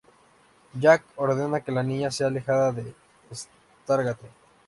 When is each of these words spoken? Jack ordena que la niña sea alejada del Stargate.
Jack 0.85 1.03
ordena 1.15 1.59
que 1.63 1.71
la 1.71 1.83
niña 1.83 2.09
sea 2.09 2.25
alejada 2.25 2.71
del 2.71 2.95
Stargate. 3.31 4.31